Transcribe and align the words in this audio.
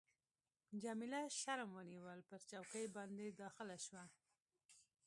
جميله 0.83 1.21
شرم 1.39 1.69
ونیول، 1.77 2.19
پر 2.29 2.39
چوکۍ 2.49 2.85
باندي 2.95 3.27
داخله 3.41 3.77
شوه. 3.85 4.03